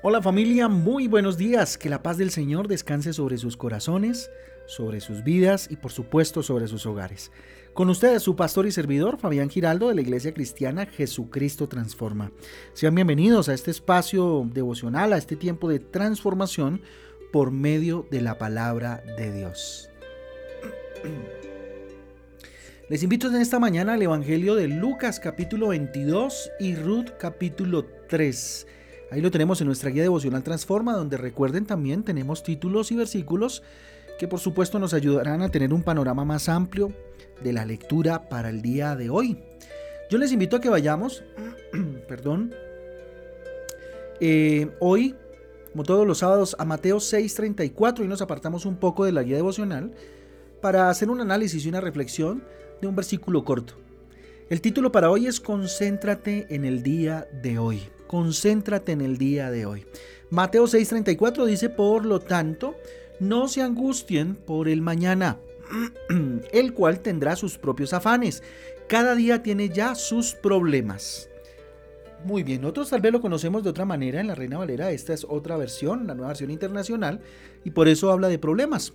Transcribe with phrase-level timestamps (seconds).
[0.00, 1.76] Hola familia, muy buenos días.
[1.76, 4.30] Que la paz del Señor descanse sobre sus corazones,
[4.66, 7.32] sobre sus vidas y por supuesto sobre sus hogares.
[7.74, 12.30] Con ustedes su pastor y servidor Fabián Giraldo de la Iglesia Cristiana Jesucristo Transforma.
[12.74, 16.80] Sean bienvenidos a este espacio devocional, a este tiempo de transformación
[17.32, 19.90] por medio de la palabra de Dios.
[22.88, 28.77] Les invito en esta mañana al Evangelio de Lucas capítulo 22 y Ruth capítulo 3.
[29.10, 33.62] Ahí lo tenemos en nuestra guía devocional Transforma, donde recuerden también tenemos títulos y versículos
[34.18, 36.92] que por supuesto nos ayudarán a tener un panorama más amplio
[37.42, 39.38] de la lectura para el día de hoy.
[40.10, 41.22] Yo les invito a que vayamos,
[42.08, 42.54] perdón,
[44.20, 45.14] eh, hoy,
[45.72, 49.36] como todos los sábados, a Mateo 6:34 y nos apartamos un poco de la guía
[49.36, 49.92] devocional
[50.60, 52.42] para hacer un análisis y una reflexión
[52.82, 53.74] de un versículo corto.
[54.50, 59.52] El título para hoy es Concéntrate en el día de hoy concéntrate en el día
[59.52, 59.86] de hoy.
[60.30, 62.74] Mateo 6:34 dice, por lo tanto,
[63.20, 65.38] no se angustien por el mañana,
[66.52, 68.42] el cual tendrá sus propios afanes.
[68.88, 71.28] Cada día tiene ya sus problemas.
[72.24, 74.90] Muy bien, nosotros tal vez lo conocemos de otra manera en la Reina Valera.
[74.90, 77.20] Esta es otra versión, la nueva versión internacional,
[77.64, 78.92] y por eso habla de problemas.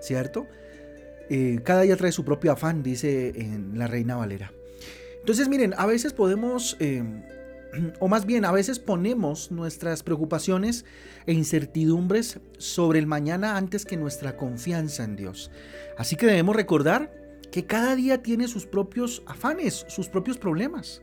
[0.00, 0.46] ¿Cierto?
[1.30, 4.52] Eh, cada día trae su propio afán, dice en la Reina Valera.
[5.20, 7.02] Entonces, miren, a veces podemos eh,
[8.00, 10.84] o más bien a veces ponemos nuestras preocupaciones
[11.26, 15.50] e incertidumbres sobre el mañana antes que nuestra confianza en Dios.
[15.98, 17.12] Así que debemos recordar
[17.50, 21.02] que cada día tiene sus propios afanes, sus propios problemas.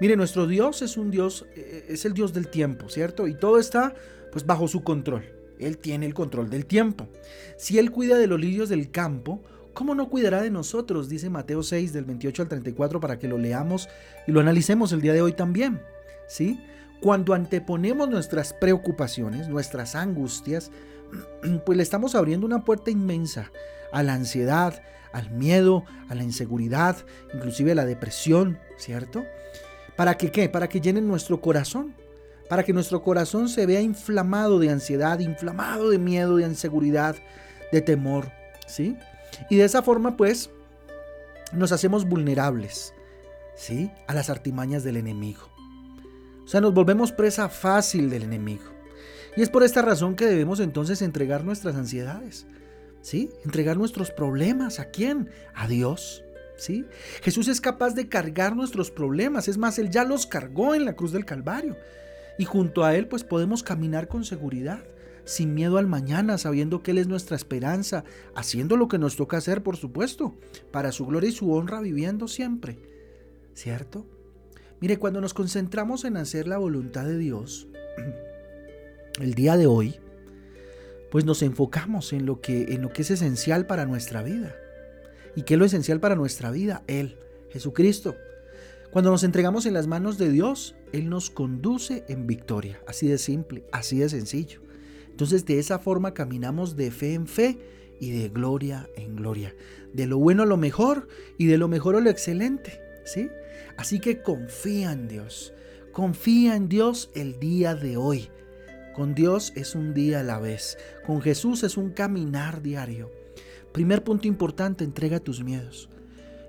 [0.00, 3.28] Mire, nuestro Dios es un Dios, eh, es el Dios del tiempo, ¿cierto?
[3.28, 3.94] Y todo está
[4.32, 5.24] pues bajo su control.
[5.58, 7.08] Él tiene el control del tiempo.
[7.56, 11.08] Si Él cuida de los lirios del campo, ¿cómo no cuidará de nosotros?
[11.08, 13.88] Dice Mateo 6 del 28 al 34 para que lo leamos
[14.26, 15.80] y lo analicemos el día de hoy también.
[16.26, 16.60] ¿Sí?
[17.00, 20.70] Cuando anteponemos nuestras preocupaciones, nuestras angustias,
[21.66, 23.50] pues le estamos abriendo una puerta inmensa
[23.92, 24.82] a la ansiedad,
[25.12, 26.96] al miedo, a la inseguridad,
[27.32, 29.24] inclusive a la depresión, ¿cierto?
[29.96, 30.48] ¿Para que qué?
[30.48, 31.94] Para que llenen nuestro corazón,
[32.48, 37.16] para que nuestro corazón se vea inflamado de ansiedad, inflamado de miedo, de inseguridad,
[37.70, 38.32] de temor,
[38.66, 38.96] ¿sí?
[39.50, 40.50] Y de esa forma, pues,
[41.52, 42.92] nos hacemos vulnerables,
[43.54, 43.92] ¿sí?
[44.08, 45.53] A las artimañas del enemigo.
[46.44, 48.64] O sea, nos volvemos presa fácil del enemigo.
[49.36, 52.46] Y es por esta razón que debemos entonces entregar nuestras ansiedades.
[53.00, 53.30] ¿Sí?
[53.44, 54.80] Entregar nuestros problemas.
[54.80, 55.30] ¿A quién?
[55.54, 56.22] A Dios.
[56.56, 56.86] ¿Sí?
[57.22, 59.48] Jesús es capaz de cargar nuestros problemas.
[59.48, 61.76] Es más, Él ya los cargó en la cruz del Calvario.
[62.38, 64.84] Y junto a Él pues podemos caminar con seguridad,
[65.24, 68.04] sin miedo al mañana, sabiendo que Él es nuestra esperanza,
[68.34, 70.34] haciendo lo que nos toca hacer, por supuesto,
[70.70, 72.78] para su gloria y su honra, viviendo siempre.
[73.54, 74.06] ¿Cierto?
[74.84, 77.68] Mire, cuando nos concentramos en hacer la voluntad de Dios,
[79.18, 79.98] el día de hoy,
[81.10, 84.54] pues nos enfocamos en lo que, en lo que es esencial para nuestra vida.
[85.36, 86.82] ¿Y qué es lo esencial para nuestra vida?
[86.86, 87.16] Él,
[87.48, 88.14] Jesucristo.
[88.90, 92.78] Cuando nos entregamos en las manos de Dios, Él nos conduce en victoria.
[92.86, 94.60] Así de simple, así de sencillo.
[95.08, 97.58] Entonces de esa forma caminamos de fe en fe
[98.00, 99.54] y de gloria en gloria.
[99.94, 101.08] De lo bueno a lo mejor
[101.38, 102.83] y de lo mejor a lo excelente.
[103.04, 103.30] ¿Sí?
[103.76, 105.52] Así que confía en Dios.
[105.92, 108.30] Confía en Dios el día de hoy.
[108.94, 110.78] Con Dios es un día a la vez.
[111.06, 113.10] Con Jesús es un caminar diario.
[113.72, 115.88] Primer punto importante, entrega tus miedos.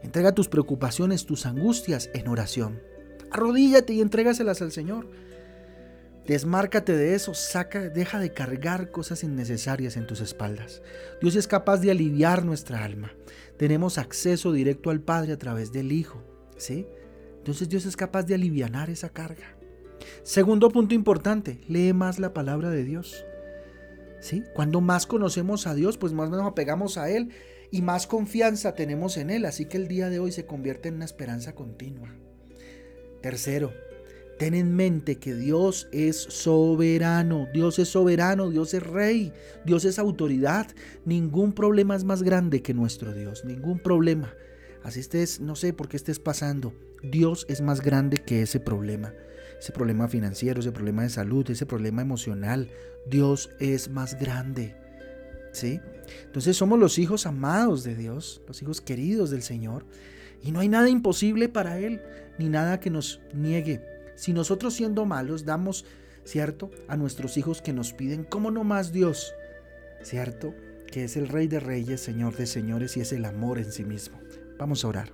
[0.03, 2.81] Entrega tus preocupaciones, tus angustias en oración.
[3.31, 5.09] Arrodíllate y entrégaselas al Señor.
[6.27, 10.81] Desmárcate de eso, saca, deja de cargar cosas innecesarias en tus espaldas.
[11.22, 13.13] Dios es capaz de aliviar nuestra alma.
[13.57, 16.23] Tenemos acceso directo al Padre a través del Hijo,
[17.38, 19.57] Entonces Dios es capaz de aliviar esa carga.
[20.23, 23.25] Segundo punto importante, lee más la palabra de Dios.
[24.53, 27.29] Cuando más conocemos a Dios, pues más nos apegamos a Él
[27.71, 29.46] y más confianza tenemos en Él.
[29.46, 32.09] Así que el día de hoy se convierte en una esperanza continua.
[33.22, 33.72] Tercero,
[34.40, 39.31] ten en mente que Dios es soberano, Dios es soberano, Dios es rey,
[39.66, 40.67] Dios es autoridad.
[41.05, 44.34] Ningún problema es más grande que nuestro Dios, ningún problema.
[44.85, 46.72] Así estés, no sé por qué estés pasando,
[47.02, 49.16] Dios es más grande que ese problema.
[49.59, 52.70] Ese problema financiero, ese problema de salud, ese problema emocional.
[53.09, 54.76] Dios es más grande.
[55.53, 55.79] ¿Sí?
[56.26, 59.87] Entonces somos los hijos amados de Dios, los hijos queridos del Señor.
[60.43, 62.03] Y no hay nada imposible para Él,
[62.37, 63.82] ni nada que nos niegue.
[64.16, 65.84] Si nosotros siendo malos damos,
[66.26, 66.70] ¿cierto?
[66.87, 69.34] A nuestros hijos que nos piden, ¿cómo no más Dios?
[70.03, 70.53] ¿Cierto?
[70.91, 73.84] Que es el Rey de Reyes, Señor de Señores y es el amor en sí
[73.84, 74.20] mismo.
[74.57, 75.11] Vamos a orar.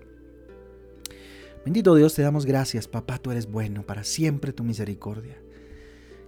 [1.64, 5.38] Bendito Dios, te damos gracias, papá, tú eres bueno, para siempre tu misericordia.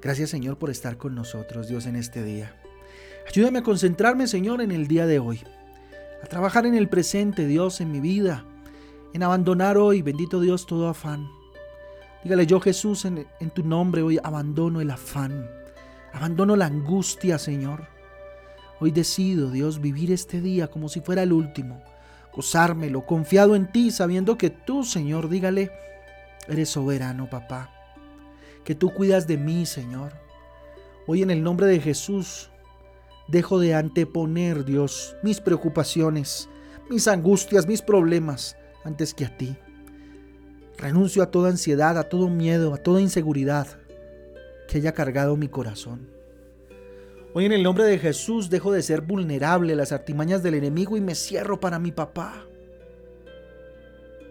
[0.02, 2.60] Gracias Señor por estar con nosotros, Dios, en este día.
[3.28, 5.42] Ayúdame a concentrarme, Señor, en el día de hoy.
[6.22, 8.46] A trabajar en el presente, Dios, en mi vida.
[9.14, 11.28] En abandonar hoy, bendito Dios, todo afán.
[12.24, 15.50] Dígale yo, Jesús, en, en tu nombre hoy abandono el afán.
[16.14, 17.88] Abandono la angustia, Señor.
[18.80, 21.82] Hoy decido, Dios, vivir este día como si fuera el último.
[22.36, 25.72] Gozármelo, confiado en ti, sabiendo que tú, Señor, dígale,
[26.48, 27.70] eres soberano, papá.
[28.64, 30.14] Que tú cuidas de mí, Señor.
[31.06, 32.50] Hoy en el nombre de Jesús,
[33.28, 36.50] dejo de anteponer, Dios, mis preocupaciones,
[36.90, 39.56] mis angustias, mis problemas, antes que a ti.
[40.78, 43.68] Renuncio a toda ansiedad, a todo miedo, a toda inseguridad
[44.68, 46.10] que haya cargado mi corazón.
[47.36, 50.98] Hoy en el nombre de Jesús dejo de ser vulnerable a las artimañas del enemigo
[50.98, 52.46] y me cierro para mi papá.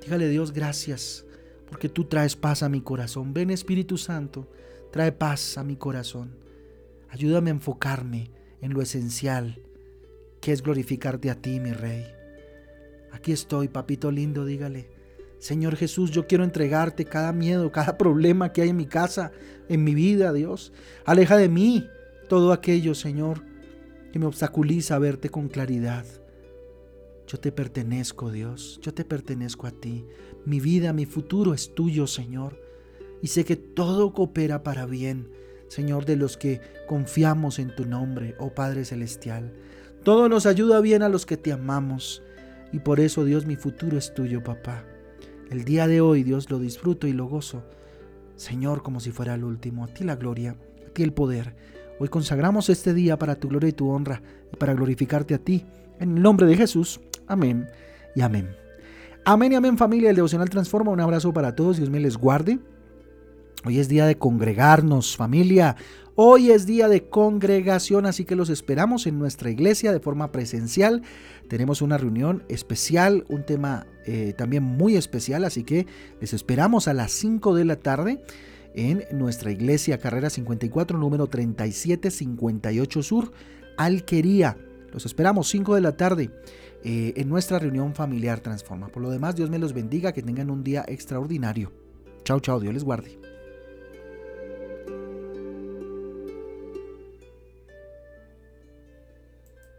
[0.01, 1.25] Dígale Dios gracias
[1.69, 3.35] porque tú traes paz a mi corazón.
[3.35, 4.49] Ven Espíritu Santo,
[4.93, 6.37] trae paz a mi corazón.
[7.09, 9.61] Ayúdame a enfocarme en lo esencial,
[10.41, 12.07] que es glorificarte a ti, mi Rey.
[13.11, 14.89] Aquí estoy, papito lindo, dígale.
[15.41, 19.33] Señor Jesús, yo quiero entregarte cada miedo, cada problema que hay en mi casa,
[19.69, 20.73] en mi vida, Dios.
[21.05, 21.85] Aleja de mí
[22.33, 23.43] todo aquello, Señor,
[24.11, 26.07] que me obstaculiza verte con claridad.
[27.27, 30.07] Yo te pertenezco, Dios, yo te pertenezco a ti.
[30.47, 32.59] Mi vida, mi futuro es tuyo, Señor.
[33.21, 35.29] Y sé que todo coopera para bien,
[35.69, 39.53] Señor, de los que confiamos en tu nombre, oh Padre Celestial.
[40.03, 42.23] Todo nos ayuda bien a los que te amamos.
[42.73, 44.87] Y por eso, Dios, mi futuro es tuyo, papá.
[45.51, 47.63] El día de hoy, Dios, lo disfruto y lo gozo.
[48.37, 49.85] Señor, como si fuera el último.
[49.85, 50.57] A ti la gloria,
[50.87, 51.82] a ti el poder.
[52.03, 54.21] Hoy consagramos este día para tu gloria y tu honra
[54.53, 55.65] y para glorificarte a ti.
[56.01, 57.01] En el nombre de Jesús.
[57.29, 57.69] Amén
[58.17, 58.57] y amén.
[59.25, 60.11] Amén y amén familia.
[60.11, 60.91] El devocional transforma.
[60.91, 61.77] Un abrazo para todos.
[61.77, 62.59] Dios me les guarde.
[63.65, 65.77] Hoy es día de congregarnos familia.
[66.17, 71.03] Hoy es día de congregación, así que los esperamos en nuestra iglesia de forma presencial.
[71.49, 75.87] Tenemos una reunión especial, un tema eh, también muy especial, así que
[76.21, 78.25] les esperamos a las 5 de la tarde
[78.75, 83.33] en nuestra iglesia Carrera 54, número 3758 Sur,
[83.77, 84.57] Alquería.
[84.93, 86.31] Los esperamos 5 de la tarde
[86.85, 88.89] eh, en nuestra reunión familiar Transforma.
[88.89, 91.73] Por lo demás, Dios me los bendiga, que tengan un día extraordinario.
[92.25, 93.32] Chao, chao, Dios les guarde.